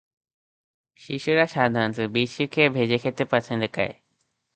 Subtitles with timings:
[1.01, 3.93] শিশুরা সাধারণত বীজ শুকিয়ে ভেজে খেতে পছন্দ করে।